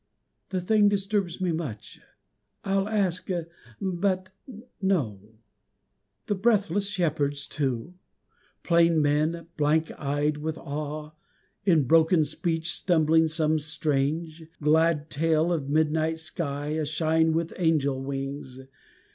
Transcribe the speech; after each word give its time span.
The 0.49 0.59
thing 0.59 0.89
disturbs 0.89 1.39
me 1.39 1.51
much! 1.51 2.01
I'll 2.63 2.89
ask 2.89 3.29
but 3.79 4.31
no..... 4.81 5.35
The 6.25 6.33
breathless 6.33 6.89
shepherds, 6.89 7.45
too; 7.45 7.93
Plain 8.63 8.99
men, 8.99 9.45
blank 9.57 9.91
eyed 9.99 10.37
with 10.37 10.57
awe, 10.57 11.11
in 11.65 11.83
broken 11.83 12.23
speech 12.23 12.73
Stumbling 12.73 13.27
some 13.27 13.59
strange, 13.59 14.43
glad 14.59 15.11
tale 15.11 15.53
of 15.53 15.69
midnight 15.69 16.17
sky 16.17 16.69
A 16.69 16.85
shine 16.87 17.31
with 17.31 17.53
angel 17.57 18.01
wings! 18.01 18.59